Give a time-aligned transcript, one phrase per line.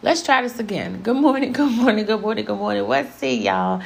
[0.00, 1.02] Let's try this again.
[1.02, 2.86] Good morning, good morning, good morning, good morning.
[2.86, 3.82] Let's see, y'all.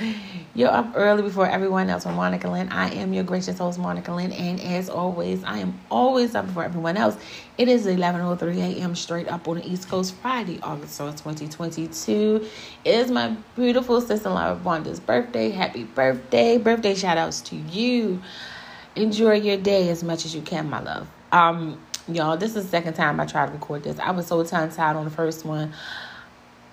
[0.55, 2.69] You're up early before everyone else with Monica Lynn.
[2.69, 6.65] I am your gracious host, Monica Lynn, and as always, I am always up before
[6.65, 7.17] everyone else.
[7.57, 8.95] It is 11.03 a.m.
[8.95, 12.47] straight up on the East Coast, Friday, August 1st, 2022.
[12.85, 15.49] It is my beautiful sister-in-law, Wanda's birthday.
[15.49, 16.59] Happy birthday.
[16.59, 18.21] Birthday shout-outs to you.
[18.97, 21.09] Enjoy your day as much as you can, my love.
[21.33, 21.81] Um,
[22.15, 23.99] y'all, this is the second time I tried to record this.
[23.99, 25.73] I was so tongue-tied on the first one.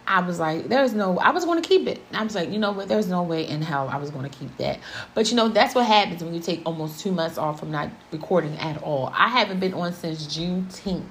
[0.07, 2.01] I was like, there's no, I was going to keep it.
[2.13, 4.35] I was like, you know what, there's no way in hell I was going to
[4.35, 4.79] keep that.
[5.13, 7.89] But you know, that's what happens when you take almost two months off from not
[8.11, 9.11] recording at all.
[9.13, 11.03] I haven't been on since Juneteenth.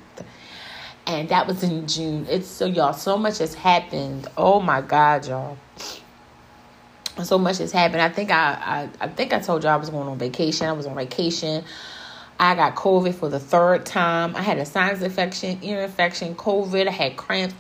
[1.07, 2.27] And that was in June.
[2.29, 4.27] It's so, y'all, so much has happened.
[4.37, 5.57] Oh my God, y'all.
[7.23, 8.03] So much has happened.
[8.03, 10.67] I think I, I, I think I told y'all I was going on vacation.
[10.67, 11.65] I was on vacation.
[12.41, 14.37] I got COVID for the third time.
[14.37, 16.87] I had a sinus infection, ear infection, COVID.
[16.87, 17.55] I had cramps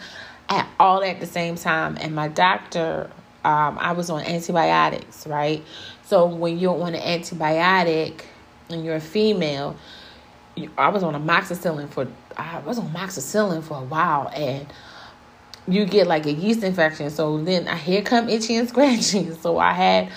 [0.48, 1.96] at all at the same time.
[2.00, 3.10] And my doctor,
[3.44, 5.64] um, I was on antibiotics, right?
[6.04, 8.22] So when you're on an antibiotic
[8.70, 9.76] and you're a female,
[10.54, 12.06] you, I was on amoxicillin for
[12.36, 14.66] I was on amoxicillin for a while, and
[15.66, 17.10] you get like a yeast infection.
[17.10, 19.34] So then I here come itchy and scratchy.
[19.42, 20.12] So I had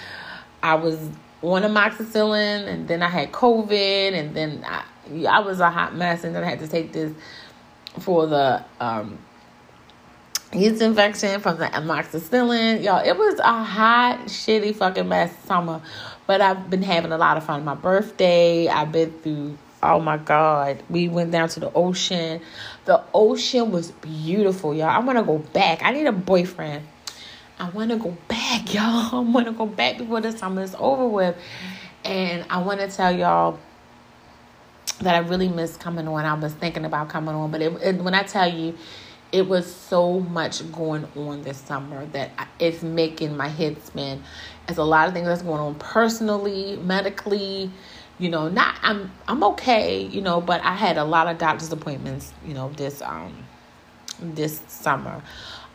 [0.64, 1.00] I was
[1.42, 4.84] on amoxicillin, and then I had COVID, and then I
[5.28, 7.14] I was a hot mess, and then I had to take this
[8.00, 9.18] for the um
[10.54, 12.84] yeast infection from the amoxicillin.
[12.84, 15.82] Y'all, it was a hot, shitty fucking mess summer.
[16.28, 17.64] But I've been having a lot of fun.
[17.64, 20.84] My birthday, I've been through, oh my God.
[20.90, 22.42] We went down to the ocean.
[22.86, 24.90] The ocean was beautiful, y'all.
[24.90, 25.84] I want to go back.
[25.84, 26.86] I need a boyfriend.
[27.62, 29.16] I want to go back, y'all.
[29.16, 31.38] I want to go back before the summer is over with.
[32.04, 33.60] And I want to tell y'all
[35.02, 36.26] that I really miss coming on.
[36.26, 38.76] I was thinking about coming on, but it, it, when I tell you,
[39.32, 44.24] it was so much going on this summer that it's making my head spin.
[44.66, 47.72] There's a lot of things that's going on personally, medically.
[48.18, 50.06] You know, not I'm I'm okay.
[50.08, 52.34] You know, but I had a lot of doctor's appointments.
[52.46, 53.46] You know, this um
[54.20, 55.22] this summer.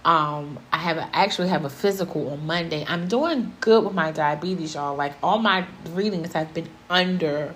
[0.06, 2.84] Um, I have a, actually have a physical on Monday.
[2.88, 4.94] I'm doing good with my diabetes, y'all.
[4.94, 7.54] Like all my readings have been under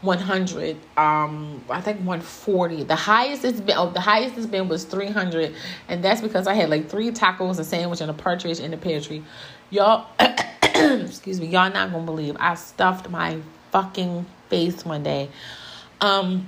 [0.00, 4.84] 100 um i think 140 the highest it's been oh the highest it's been was
[4.84, 5.52] 300
[5.88, 8.76] and that's because i had like three tacos a sandwich and a partridge in the
[8.76, 9.24] pantry
[9.70, 10.06] y'all
[10.62, 12.36] excuse me y'all not gonna believe.
[12.38, 13.40] I stuffed my
[13.72, 15.30] fucking face one day
[16.00, 16.46] um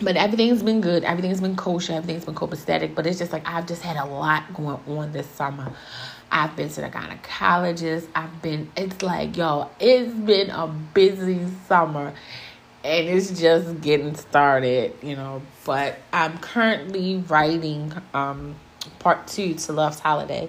[0.00, 3.66] but everything's been good everything's been kosher everything's been copacetic but it's just like i've
[3.66, 5.72] just had a lot going on this summer
[6.30, 8.06] I've been to the gynecologist.
[8.14, 12.12] I've been, it's like, yo, it's been a busy summer
[12.84, 15.42] and it's just getting started, you know.
[15.64, 18.56] But I'm currently writing um,
[18.98, 20.48] part two to Love's Holiday.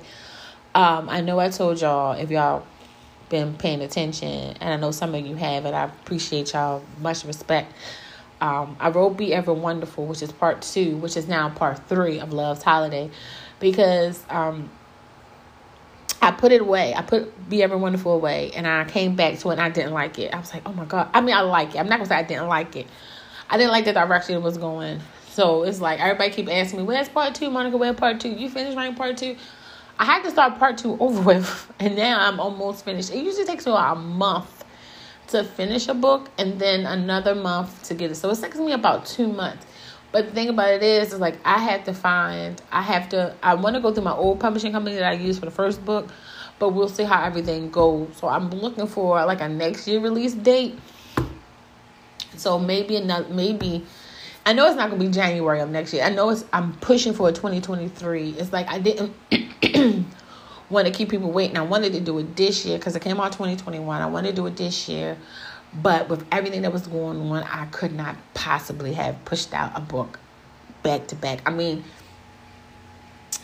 [0.76, 2.66] Um, I know I told y'all, if y'all
[3.30, 7.26] been paying attention, and I know some of you have, and I appreciate y'all, much
[7.26, 7.74] respect.
[8.42, 12.20] Um, I wrote Be Ever Wonderful, which is part two, which is now part three
[12.20, 13.10] of Love's Holiday,
[13.60, 14.70] because um,
[16.22, 16.94] I put it away.
[16.94, 19.94] I put Be Ever Wonderful away, and I came back to it, and I didn't
[19.94, 20.34] like it.
[20.34, 21.10] I was like, oh my god.
[21.14, 21.80] I mean, I like it.
[21.80, 22.88] I'm not gonna say I didn't like it.
[23.50, 25.02] I didn't like the direction it was going.
[25.32, 27.78] So it's like everybody keep asking me, "Where's part two, Monica?
[27.78, 28.30] Where's part two?
[28.30, 29.36] You finished writing part two?
[29.98, 33.12] I had to start part two over with, and now I'm almost finished.
[33.12, 34.59] It usually takes me about a month
[35.30, 38.16] to finish a book, and then another month to get it.
[38.16, 39.66] So it takes me about two months.
[40.12, 43.36] But the thing about it is, is like I have to find, I have to,
[43.44, 45.86] I want to go through my old publishing company that I used for the first
[45.86, 46.10] book,
[46.58, 48.10] but we'll see how everything goes.
[48.18, 50.78] So I'm looking for like a next year release date.
[52.38, 53.86] So maybe another, maybe,
[54.46, 56.04] I know it's not gonna be January of next year.
[56.04, 58.32] I know it's, I'm pushing for a 2023.
[58.32, 59.14] It's like I didn't
[60.70, 61.58] want to keep people waiting.
[61.58, 64.02] I wanted to do it this year because it came out 2021.
[64.02, 65.18] I wanted to do it this year
[65.74, 69.82] but with everything that was going on, I could not possibly have pushed out a
[69.82, 70.20] book
[70.82, 71.48] back to back.
[71.48, 71.84] I mean,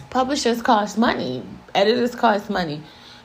[0.10, 1.44] publishers cost money,
[1.76, 2.82] editors cost money.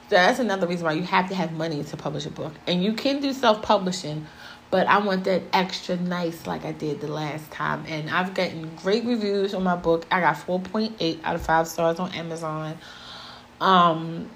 [0.08, 2.52] So that's another reason why you have to have money to publish a book.
[2.66, 4.26] And you can do self publishing,
[4.70, 7.84] but I want that extra nice like I did the last time.
[7.88, 10.04] And I've gotten great reviews on my book.
[10.10, 12.76] I got 4.8 out of 5 stars on Amazon.
[13.60, 14.30] Um,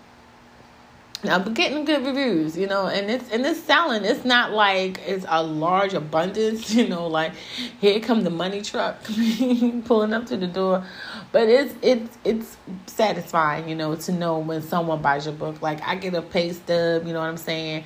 [1.31, 4.05] I'm getting good reviews, you know, and it's and it's selling.
[4.05, 7.33] It's not like it's a large abundance, you know, like
[7.81, 9.03] here come the money truck
[9.85, 10.85] pulling up to the door.
[11.33, 12.57] But it's it's it's
[12.87, 15.63] satisfying, you know, to know when someone buys your book.
[15.63, 17.85] Like I get a pay stub, you know what I'm saying?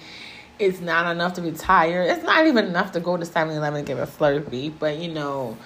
[0.58, 2.02] It's not enough to retire.
[2.02, 5.56] It's not even enough to go to 7-Eleven and get a Slurpee, but you know,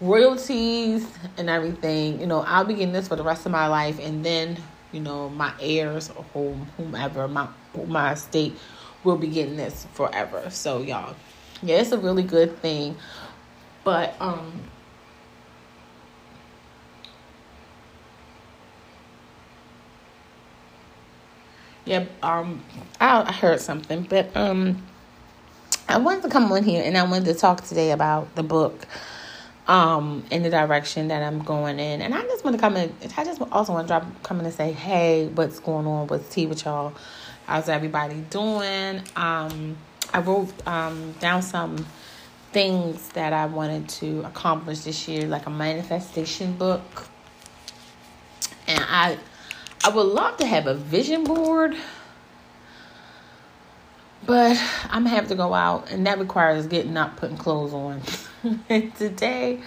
[0.00, 1.06] royalties
[1.38, 4.24] and everything, you know, I'll be getting this for the rest of my life, and
[4.24, 4.56] then
[4.92, 7.48] you know my heirs or whom, whomever my
[7.86, 8.54] my estate
[9.04, 10.48] will be getting this forever.
[10.50, 11.14] So y'all,
[11.62, 12.96] yeah, it's a really good thing,
[13.84, 14.52] but um.
[21.86, 22.62] Yep, um,
[23.00, 24.86] I heard something, but um,
[25.88, 28.86] I wanted to come on here and I wanted to talk today about the book
[29.70, 32.02] um, in the direction that I'm going in.
[32.02, 34.44] And I just want to come in, I just also want to drop, come in
[34.44, 36.08] and say, hey, what's going on?
[36.08, 36.92] What's tea with y'all?
[37.46, 39.00] How's everybody doing?
[39.14, 39.76] Um,
[40.12, 41.86] I wrote um, down some
[42.50, 47.06] things that I wanted to accomplish this year, like a manifestation book.
[48.66, 49.18] And I,
[49.84, 51.76] I would love to have a vision board
[54.26, 58.02] but I'm gonna have to go out, and that requires getting up, putting clothes on.
[58.96, 59.60] today,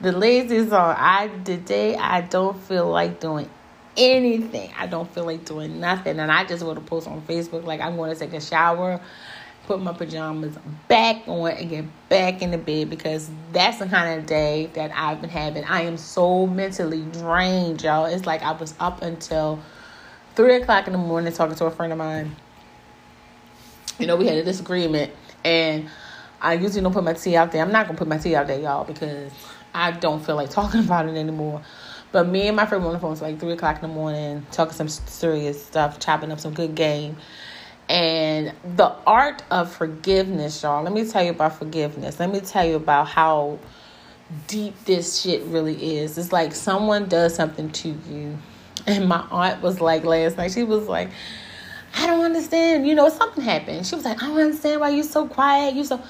[0.00, 0.96] the laziest on.
[0.98, 3.48] I today I don't feel like doing
[3.96, 4.72] anything.
[4.76, 7.80] I don't feel like doing nothing, and I just want to post on Facebook like
[7.80, 9.00] I'm going to take a shower,
[9.66, 10.56] put my pajamas
[10.88, 14.90] back on, and get back in the bed because that's the kind of day that
[14.94, 15.64] I've been having.
[15.64, 18.06] I am so mentally drained, y'all.
[18.06, 19.60] It's like I was up until
[20.34, 22.36] three o'clock in the morning talking to a friend of mine
[24.00, 25.12] you know, we had a disagreement,
[25.44, 25.88] and
[26.40, 27.62] I usually don't put my tea out there.
[27.62, 29.32] I'm not gonna put my tea out there, y'all, because
[29.74, 31.62] I don't feel like talking about it anymore.
[32.12, 33.12] But me and my friend were on the phone.
[33.12, 36.74] It's like three o'clock in the morning, talking some serious stuff, chopping up some good
[36.74, 37.16] game.
[37.88, 40.82] And the art of forgiveness, y'all.
[40.82, 42.18] Let me tell you about forgiveness.
[42.18, 43.58] Let me tell you about how
[44.46, 46.16] deep this shit really is.
[46.16, 48.38] It's like someone does something to you.
[48.86, 51.10] And my aunt was like last night, she was like,
[51.96, 52.86] I don't understand.
[52.86, 53.86] You know, something happened.
[53.86, 55.74] She was like, I don't understand why you're so quiet.
[55.74, 56.00] You so,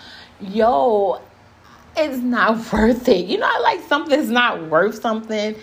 [0.42, 1.20] yo,
[1.96, 3.26] it's not worth it.
[3.26, 5.54] You know, like something's not worth something.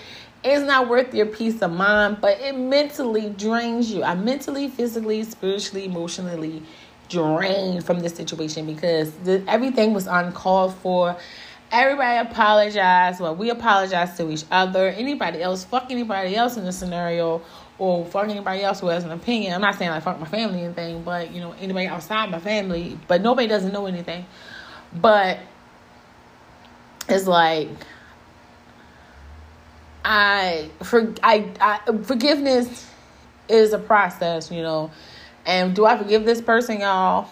[0.43, 4.03] It's not worth your peace of mind, but it mentally drains you.
[4.03, 6.63] I mentally, physically, spiritually, emotionally
[7.09, 11.17] drained from this situation because the, everything was uncalled for.
[11.71, 13.19] Everybody apologized.
[13.19, 14.87] Well, we apologized to each other.
[14.87, 17.41] Anybody else, fuck anybody else in the scenario
[17.79, 19.53] or fuck anybody else who has an opinion.
[19.53, 22.97] I'm not saying like fuck my family anything, but you know, anybody outside my family,
[23.07, 24.25] but nobody doesn't know anything.
[24.93, 25.39] But
[27.09, 27.69] it's like
[30.03, 32.89] I for I, I forgiveness
[33.49, 34.91] is a process, you know.
[35.45, 37.29] And do I forgive this person, y'all?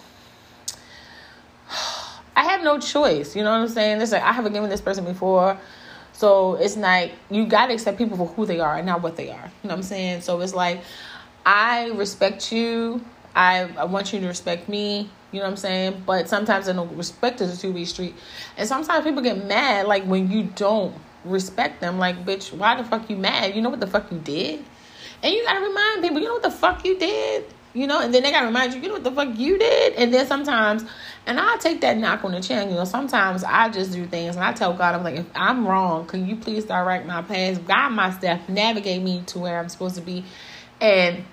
[2.36, 3.34] I have no choice.
[3.34, 4.00] You know what I'm saying?
[4.00, 5.58] It's like I have forgiven this person before.
[6.12, 9.30] So it's like you gotta accept people for who they are and not what they
[9.30, 9.50] are.
[9.62, 10.22] You know what I'm saying?
[10.22, 10.82] So it's like
[11.44, 13.02] I respect you.
[13.34, 15.10] I, I want you to respect me.
[15.36, 16.02] You know what I'm saying?
[16.06, 18.14] But sometimes I don't respect a two way street.
[18.56, 20.94] And sometimes people get mad like when you don't
[21.24, 21.98] respect them.
[21.98, 23.54] Like, bitch, why the fuck you mad?
[23.54, 24.64] You know what the fuck you did?
[25.22, 27.44] And you gotta remind people, you know what the fuck you did?
[27.74, 29.92] You know, and then they gotta remind you, you know what the fuck you did?
[29.94, 30.86] And then sometimes
[31.26, 32.70] and I take that knock on the chin.
[32.70, 35.66] You know, sometimes I just do things and I tell God, I'm like, if I'm
[35.66, 39.68] wrong, can you please direct my path, guide my steps, navigate me to where I'm
[39.68, 40.24] supposed to be,
[40.80, 41.24] and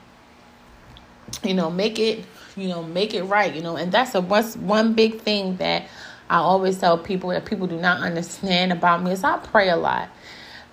[1.43, 3.53] you know, make it, you know, make it right.
[3.53, 5.87] You know, and that's a what's one big thing that
[6.29, 9.75] I always tell people that people do not understand about me is I pray a
[9.75, 10.09] lot.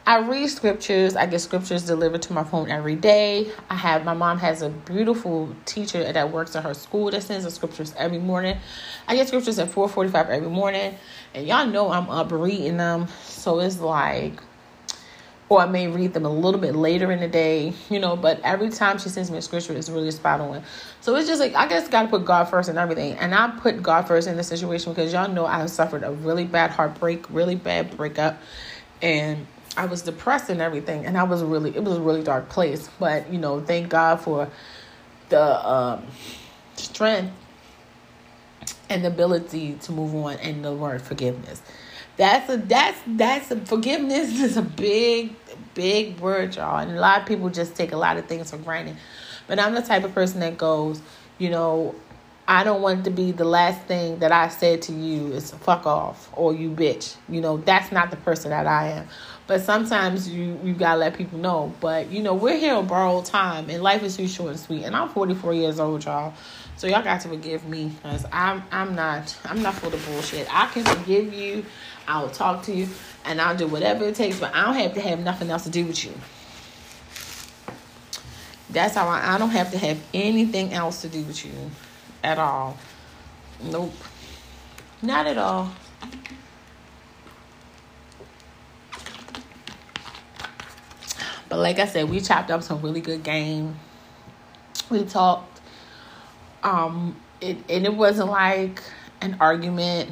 [0.06, 1.14] I read scriptures.
[1.14, 3.50] I get scriptures delivered to my phone every day.
[3.68, 7.44] I have my mom has a beautiful teacher that works at her school that sends
[7.44, 8.56] the scriptures every morning.
[9.06, 10.96] I get scriptures at 4:45 every morning,
[11.34, 13.08] and y'all know I'm up reading them.
[13.25, 14.42] So it's like
[15.50, 18.40] or I may read them a little bit later in the day, you know, but
[18.45, 20.62] every time she sends me a scripture, it's really spot on.
[21.00, 23.14] So it's just like, I guess got to put God first and everything.
[23.14, 26.45] And I put God first in this situation because y'all know I suffered a really
[26.45, 28.40] bad heartbreak, really bad breakup.
[29.02, 29.45] And
[29.76, 32.88] I was depressed and everything, and I was really it was a really dark place.
[32.99, 34.49] But you know, thank God for
[35.30, 36.07] the um,
[36.76, 37.33] strength
[38.88, 41.62] and the ability to move on, and the word forgiveness.
[42.20, 45.34] That's a that's that's a forgiveness is a big
[45.72, 48.58] big word, y'all, and a lot of people just take a lot of things for
[48.58, 48.98] granted.
[49.46, 51.00] But I'm the type of person that goes,
[51.38, 51.94] you know,
[52.46, 55.86] I don't want to be the last thing that I said to you is fuck
[55.86, 57.16] off or you bitch.
[57.26, 59.08] You know, that's not the person that I am.
[59.46, 61.72] But sometimes you you gotta let people know.
[61.80, 64.84] But you know, we're here on borrowed time and life is too short and sweet.
[64.84, 66.34] And I'm 44 years old, y'all.
[66.80, 70.49] So y'all got to forgive me because I'm I'm not I'm not for the bullshit.
[70.50, 71.66] I can forgive you,
[72.08, 72.88] I'll talk to you,
[73.26, 75.68] and I'll do whatever it takes, but I don't have to have nothing else to
[75.68, 76.14] do with you.
[78.70, 81.52] That's how I, I don't have to have anything else to do with you
[82.25, 82.78] at all.
[83.62, 83.92] Nope.
[85.02, 85.70] Not at all.
[91.50, 93.78] But like I said, we chopped up some really good game.
[94.88, 95.50] We talked
[96.62, 98.83] um, it and it wasn't like
[99.21, 100.11] an argument.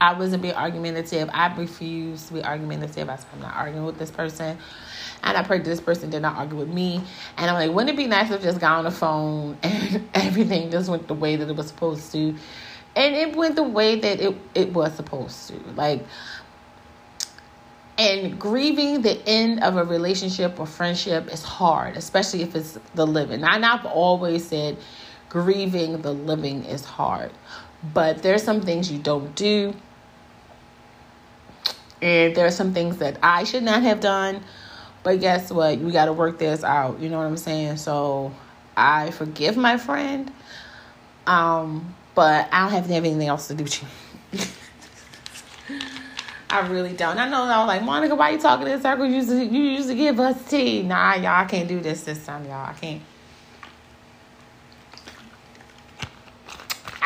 [0.00, 1.30] I wasn't being argumentative.
[1.32, 3.08] I refused to be argumentative.
[3.08, 4.58] I said I'm not arguing with this person.
[5.22, 7.00] And I prayed this person did not argue with me.
[7.38, 10.70] And I'm like, wouldn't it be nice if just got on the phone and everything
[10.70, 12.34] just went the way that it was supposed to?
[12.96, 15.54] And it went the way that it, it was supposed to.
[15.74, 16.04] Like
[17.96, 23.06] and grieving the end of a relationship or friendship is hard, especially if it's the
[23.06, 23.44] living.
[23.44, 24.76] And I've always said
[25.34, 27.32] grieving the living is hard.
[27.92, 29.74] But there's some things you don't do.
[32.00, 34.44] And there are some things that I should not have done.
[35.02, 35.80] But guess what?
[35.80, 37.00] We got to work this out.
[37.00, 37.78] You know what I'm saying?
[37.78, 38.32] So
[38.76, 40.30] I forgive my friend.
[41.26, 44.40] Um, but I don't have to have anything else to do you.
[46.48, 47.18] I really don't.
[47.18, 49.08] I know I was like, Monica, why you talking in circles?
[49.08, 50.84] You used to, you used to give us tea.
[50.84, 52.70] Nah, y'all, I can't do this this time, y'all.
[52.70, 53.02] I can't.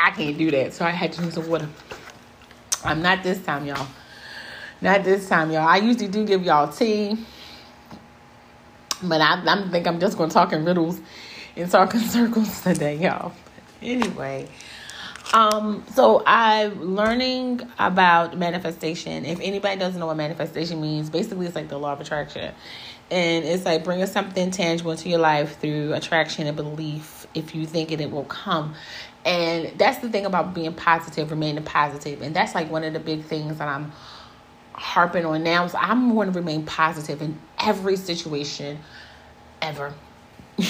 [0.01, 0.75] I can't do that.
[0.75, 1.69] So I had to drink some water.
[2.85, 3.87] I'm not this time, y'all.
[4.81, 5.67] Not this time, y'all.
[5.67, 7.19] I usually do give y'all tea.
[9.03, 11.01] But I, I think I'm just going to talk in riddles
[11.57, 13.33] and talk in circles today, y'all.
[13.83, 14.49] Anyway.
[15.35, 19.27] Um, so I'm learning about manifestation.
[19.27, 22.55] If anybody doesn't know what manifestation means, basically it's like the law of attraction.
[23.11, 27.27] And it's like bringing something tangible to your life through attraction and belief.
[27.35, 28.75] If you think it, it will come.
[29.25, 32.23] And that's the thing about being positive, remaining positive.
[32.23, 33.93] And that's like one of the big things that I'm
[34.73, 35.67] harping on now.
[35.67, 38.79] So I'm going to remain positive in every situation
[39.61, 39.93] ever.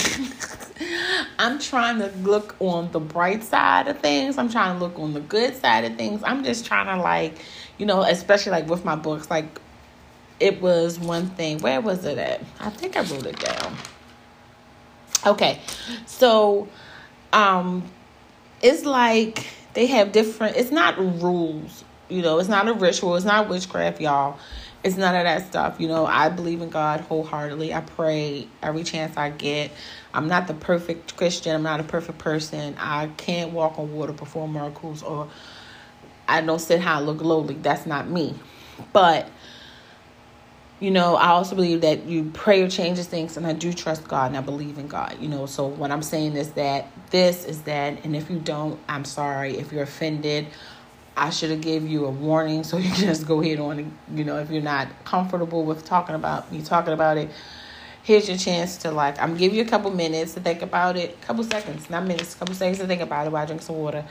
[1.38, 4.38] I'm trying to look on the bright side of things.
[4.38, 6.22] I'm trying to look on the good side of things.
[6.24, 7.38] I'm just trying to like,
[7.78, 9.60] you know, especially like with my books, like
[10.40, 11.58] it was one thing.
[11.58, 12.40] Where was it at?
[12.60, 13.76] I think I wrote it down.
[15.26, 15.60] Okay.
[16.06, 16.68] So
[17.32, 17.82] um
[18.62, 23.24] it's like they have different it's not rules, you know, it's not a ritual, it's
[23.24, 24.38] not witchcraft, y'all
[24.84, 25.76] it's none of that stuff.
[25.78, 27.74] You know, I believe in God wholeheartedly.
[27.74, 29.72] I pray every chance I get.
[30.14, 31.54] I'm not the perfect Christian.
[31.54, 32.76] I'm not a perfect person.
[32.78, 35.28] I can't walk on water, perform miracles, or
[36.28, 37.54] I don't sit high, look lowly.
[37.54, 38.34] That's not me.
[38.92, 39.28] But
[40.80, 44.28] you know, I also believe that you prayer changes things, and I do trust God
[44.28, 45.16] and I believe in God.
[45.20, 48.78] You know, so what I'm saying is that this is that, and if you don't,
[48.88, 49.56] I'm sorry.
[49.56, 50.46] If you're offended
[51.18, 53.98] I should have gave you a warning so you can just go ahead on and,
[54.14, 57.28] you know, if you're not comfortable with talking about me talking about it,
[58.04, 61.20] here's your chance to like I'm give you a couple minutes to think about it,
[61.20, 64.04] couple seconds, not minutes, couple seconds to think about it while I drink some water.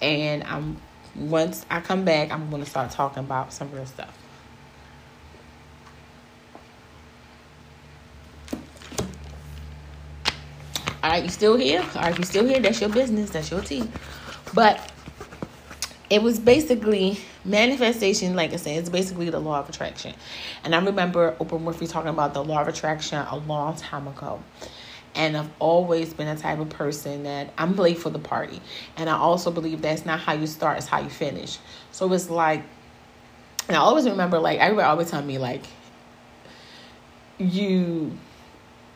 [0.00, 0.80] And I'm
[1.14, 4.16] once I come back, I'm gonna start talking about some real stuff.
[11.06, 11.86] All right, you still here?
[11.94, 12.58] All right, you still here?
[12.58, 13.30] That's your business.
[13.30, 13.88] That's your tea.
[14.54, 14.90] But
[16.10, 20.16] it was basically manifestation, like I said, it's basically the law of attraction.
[20.64, 24.42] And I remember Oprah Winfrey talking about the law of attraction a long time ago.
[25.14, 28.60] And I've always been a type of person that I'm late for the party.
[28.96, 31.58] And I also believe that's not how you start, it's how you finish.
[31.92, 32.64] So it's like,
[33.68, 35.66] and I always remember, like, everybody always tell me, like,
[37.38, 38.18] you,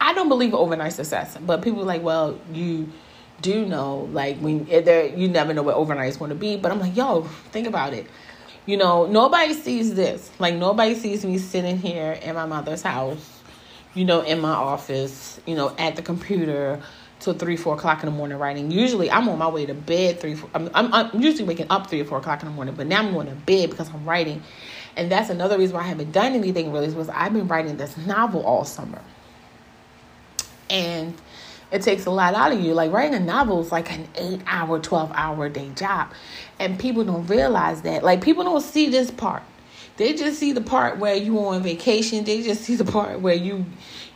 [0.00, 2.90] I don't believe overnight success, but people like, well, you,
[3.40, 6.56] do know, like when there, you never know what overnight is going to be.
[6.56, 8.06] But I'm like, yo, think about it.
[8.66, 10.30] You know, nobody sees this.
[10.38, 13.42] Like nobody sees me sitting here in my mother's house,
[13.94, 16.80] you know, in my office, you know, at the computer
[17.18, 18.70] till three, four o'clock in the morning writing.
[18.70, 20.34] Usually, I'm on my way to bed three.
[20.34, 22.86] Four, I'm, I'm, I'm usually waking up three or four o'clock in the morning, but
[22.86, 24.42] now I'm going to bed because I'm writing,
[24.96, 26.86] and that's another reason why I haven't done anything really.
[26.86, 29.02] Is was I've been writing this novel all summer,
[30.70, 31.14] and
[31.70, 32.74] it takes a lot out of you.
[32.74, 36.12] Like writing a novel is like an eight hour, 12 hour day job.
[36.58, 38.02] And people don't realize that.
[38.02, 39.42] Like people don't see this part.
[39.96, 42.24] They just see the part where you on vacation.
[42.24, 43.66] They just see the part where you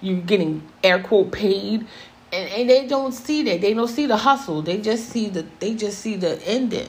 [0.00, 1.86] you getting air quote paid.
[2.32, 3.60] And, and they don't see that.
[3.60, 4.62] They don't see the hustle.
[4.62, 6.88] They just see the they just see the ending.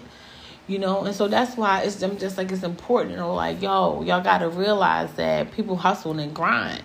[0.67, 3.61] You know, and so that's why it's I'm just like it's important, you know, like,
[3.61, 6.81] yo, y'all gotta realize that people hustle and grind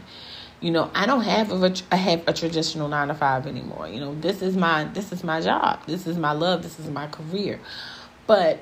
[0.60, 3.88] you know i don't have a have a traditional 9 to 5 anymore.
[3.88, 5.80] You know this is my this is my job.
[5.86, 6.62] This is my love.
[6.62, 7.58] This is my career.
[8.26, 8.60] But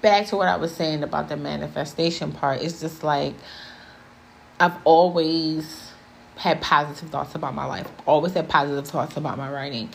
[0.00, 3.34] back to what i was saying about the manifestation part it's just like
[4.58, 5.92] i've always
[6.36, 7.86] had positive thoughts about my life.
[8.06, 9.90] Always had positive thoughts about my writing.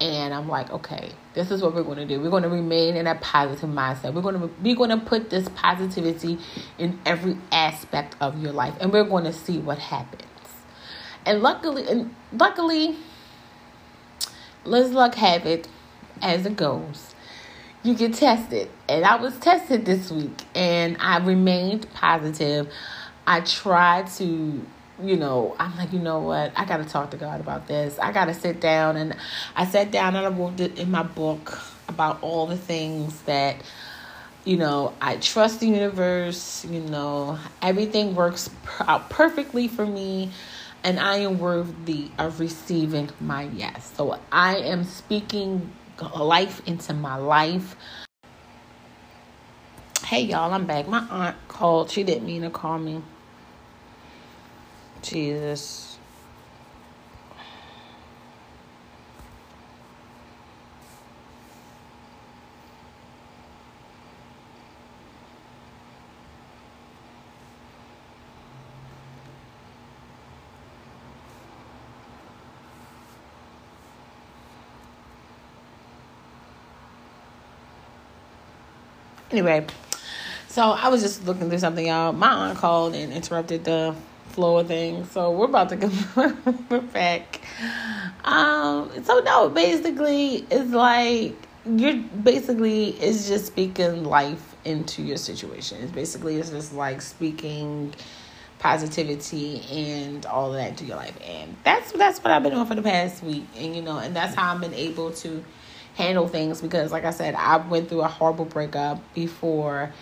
[0.00, 2.20] And i'm like okay this is what we're going to do.
[2.20, 4.14] We're going to remain in that positive mindset.
[4.14, 6.38] We're going to we're going to put this positivity
[6.78, 8.74] in every aspect of your life.
[8.80, 10.24] And we're going to see what happens
[11.26, 12.96] And luckily, and luckily,
[14.64, 15.68] let's luck have it
[16.22, 17.14] as it goes.
[17.82, 22.70] You get tested, and I was tested this week, and I remained positive.
[23.26, 24.66] I tried to
[25.02, 26.52] you know, I'm like, you know what?
[26.56, 27.98] I got to talk to God about this.
[27.98, 28.96] I got to sit down.
[28.96, 29.16] And
[29.56, 31.58] I sat down and I wrote it in my book
[31.88, 33.56] about all the things that,
[34.44, 36.64] you know, I trust the universe.
[36.64, 38.50] You know, everything works
[38.80, 40.30] out perfectly for me.
[40.82, 43.92] And I am worthy of receiving my yes.
[43.96, 45.72] So I am speaking
[46.16, 47.76] life into my life.
[50.04, 50.88] Hey, y'all, I'm back.
[50.88, 51.90] My aunt called.
[51.90, 53.02] She didn't mean to call me.
[55.02, 55.89] Jesus.
[79.30, 79.64] Anyway,
[80.48, 82.12] so I was just looking through something, y'all.
[82.12, 83.94] My aunt called and interrupted the
[84.30, 85.10] flow of things.
[85.12, 86.36] So we're about to
[86.70, 87.40] we're back.
[88.24, 95.78] Um so no, basically it's like you're basically it's just speaking life into your situation.
[95.80, 97.94] It's basically it's just like speaking
[98.58, 101.16] positivity and all that to your life.
[101.24, 103.44] And that's that's what I've been doing for the past week.
[103.56, 105.44] And you know, and that's how I've been able to
[106.00, 109.92] handle things because like I said, I went through a horrible breakup before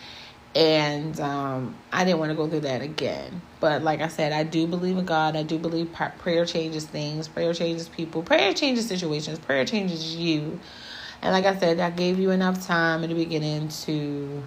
[0.54, 3.42] and um, I didn't want to go through that again.
[3.60, 5.36] But like I said, I do believe in God.
[5.36, 7.28] I do believe prayer changes things.
[7.28, 8.22] Prayer changes people.
[8.22, 9.38] Prayer changes situations.
[9.38, 10.58] Prayer changes you.
[11.22, 14.42] And like I said, I gave you enough time in the beginning to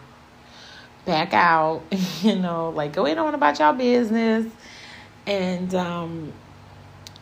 [1.06, 1.84] back out.
[2.22, 4.46] You know, like go in on about your business,
[5.26, 6.32] and um,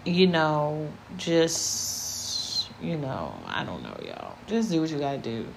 [0.04, 2.09] you know, just
[2.82, 4.36] you know, I don't know, y'all.
[4.48, 5.48] Just do what you gotta do.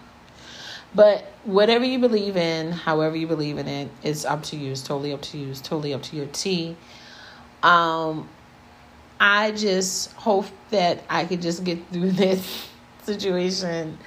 [0.95, 4.73] But whatever you believe in, however you believe in it, it's up to you.
[4.73, 5.49] It's totally up to you.
[5.49, 6.77] It's totally up to your T.
[7.63, 8.29] Um,
[9.19, 12.69] I just hope that I could just get through this
[13.05, 13.99] situation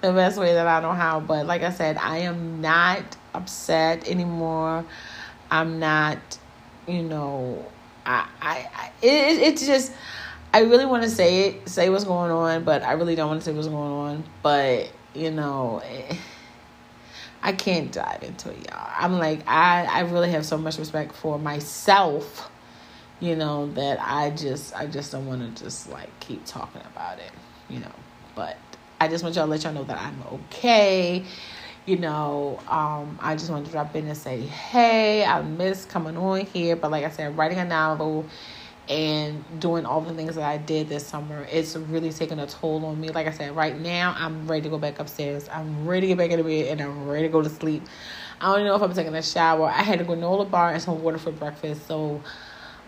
[0.00, 1.20] the best way that I know how.
[1.20, 4.84] But like I said, I am not upset anymore.
[5.50, 6.18] I'm not,
[6.86, 7.66] you know,
[8.06, 9.92] I, I, I it, it's just,
[10.52, 13.40] I really want to say it, say what's going on, but I really don't want
[13.42, 14.24] to say what's going on.
[14.42, 16.16] But you know, eh,
[17.42, 18.90] I can't dive into it, y'all.
[18.98, 22.50] I'm like, I, I really have so much respect for myself,
[23.20, 27.18] you know, that I just, I just don't want to just like keep talking about
[27.18, 27.32] it,
[27.68, 27.92] you know.
[28.34, 28.56] But
[29.00, 31.24] I just want y'all to let y'all know that I'm okay.
[31.86, 36.16] You know, um, I just wanted to drop in and say, hey, I miss coming
[36.16, 36.76] on here.
[36.76, 38.26] But like I said, writing a novel
[38.90, 42.84] and doing all the things that I did this summer, it's really taking a toll
[42.84, 43.10] on me.
[43.10, 45.48] Like I said, right now I'm ready to go back upstairs.
[45.48, 47.84] I'm ready to get back in the bed and I'm ready to go to sleep.
[48.40, 49.66] I don't know if I'm taking a shower.
[49.66, 52.20] I had a granola bar and some water for breakfast, so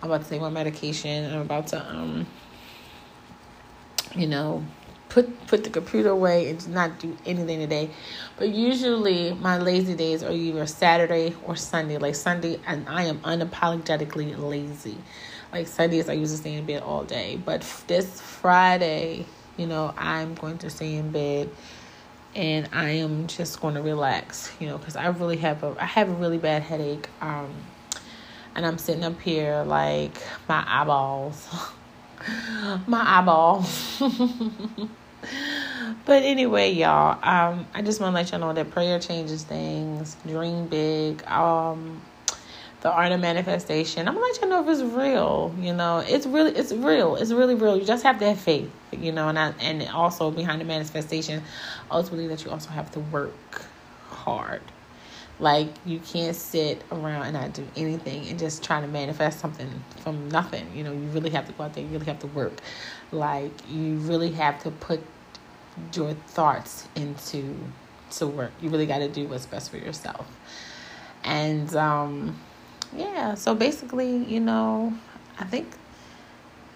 [0.01, 1.33] I'm about to take my medication.
[1.33, 2.27] I'm about to um
[4.13, 4.63] you know
[5.07, 7.91] put put the computer away and not do anything today.
[8.37, 11.97] But usually my lazy days are either Saturday or Sunday.
[11.97, 14.97] Like Sunday and I am unapologetically lazy.
[15.53, 17.39] Like Sundays, I usually stay in bed all day.
[17.43, 21.49] But this Friday, you know, I'm going to stay in bed
[22.35, 25.85] and I am just going to relax, you know, because I really have a I
[25.85, 27.07] have a really bad headache.
[27.21, 27.53] Um,
[28.55, 30.17] and I'm sitting up here like
[30.49, 31.47] my eyeballs,
[32.87, 33.99] my eyeballs.
[36.05, 40.17] but anyway, y'all, um, I just want to let y'all know that prayer changes things.
[40.25, 41.23] Dream big.
[41.27, 42.01] Um,
[42.83, 44.09] the art of manifestation.
[44.09, 45.55] I'm gonna let you know if it's real.
[45.57, 47.15] You know, it's really, it's real.
[47.15, 47.77] It's really real.
[47.77, 48.69] You just have to have faith.
[48.91, 51.41] You know, and I, and also behind the manifestation,
[51.89, 53.65] ultimately that you also have to work
[54.09, 54.61] hard.
[55.39, 59.69] Like you can't sit around and not do anything and just try to manifest something
[60.01, 60.67] from nothing.
[60.75, 61.85] You know, you really have to go out there.
[61.85, 62.59] You really have to work.
[63.13, 65.01] Like you really have to put
[65.93, 67.55] your thoughts into
[68.11, 68.51] to work.
[68.61, 70.27] You really got to do what's best for yourself.
[71.23, 72.35] And um
[72.95, 74.93] yeah, so basically, you know,
[75.39, 75.67] I think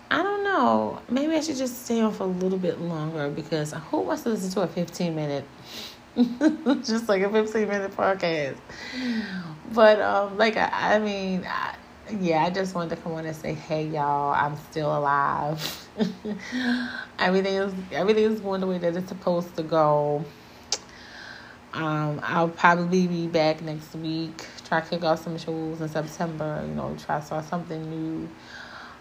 [0.10, 1.02] I don't know.
[1.10, 4.30] Maybe I should just stay on for a little bit longer because who wants to
[4.30, 5.46] listen to a 15 minute
[6.84, 8.58] just like a 15 minute podcast.
[9.74, 11.76] But um like I, I mean, I,
[12.20, 15.88] yeah, I just wanted to come on and say, "Hey y'all, I'm still alive.
[17.20, 20.26] everything is everything is going the way that it's supposed to go."
[21.74, 24.46] Um, I'll probably be back next week.
[24.68, 26.64] Try to kick off some shows in September.
[26.68, 28.28] You know, try to start something new.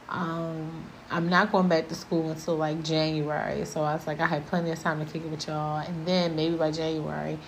[0.08, 3.64] Um, I'm not going back to school until like January.
[3.64, 5.78] So I was like, I had plenty of time to kick it with y'all.
[5.78, 7.38] And then maybe by January,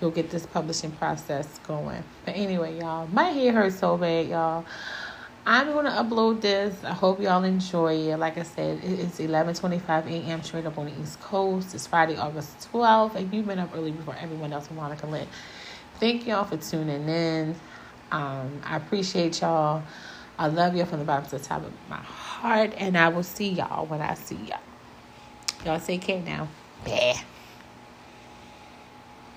[0.00, 2.02] we'll get this publishing process going.
[2.24, 4.64] But anyway, y'all, my hair hurts so bad, y'all.
[5.46, 6.74] I'm going to upload this.
[6.84, 8.16] I hope y'all enjoy it.
[8.18, 10.42] Like I said, it's 11:25 a.m.
[10.42, 11.74] straight up on the East Coast.
[11.74, 14.68] It's Friday, August 12th, and you've been up early before everyone else.
[14.70, 15.28] Monica Lynn.
[16.00, 17.54] Thank y'all for tuning in.
[18.10, 19.82] Um, I appreciate y'all.
[20.38, 23.24] I love y'all from the bottom to the top of my heart, and I will
[23.24, 24.60] see y'all when I see y'all.
[25.64, 26.48] Y'all take care now.
[26.84, 27.20] Bye.